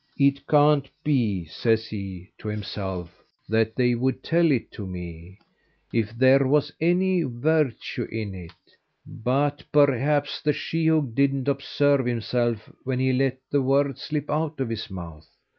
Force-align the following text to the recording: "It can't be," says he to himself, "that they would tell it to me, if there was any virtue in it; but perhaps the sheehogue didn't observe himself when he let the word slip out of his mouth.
"It 0.17 0.47
can't 0.47 0.89
be," 1.03 1.45
says 1.45 1.85
he 1.85 2.31
to 2.39 2.47
himself, 2.47 3.21
"that 3.47 3.75
they 3.75 3.93
would 3.93 4.23
tell 4.23 4.49
it 4.49 4.71
to 4.71 4.87
me, 4.87 5.37
if 5.93 6.09
there 6.17 6.47
was 6.47 6.73
any 6.81 7.21
virtue 7.21 8.05
in 8.11 8.33
it; 8.33 8.53
but 9.05 9.63
perhaps 9.71 10.41
the 10.41 10.53
sheehogue 10.53 11.13
didn't 11.13 11.47
observe 11.47 12.07
himself 12.07 12.67
when 12.83 12.97
he 12.97 13.13
let 13.13 13.37
the 13.51 13.61
word 13.61 13.99
slip 13.99 14.27
out 14.31 14.59
of 14.59 14.69
his 14.69 14.89
mouth. 14.89 15.29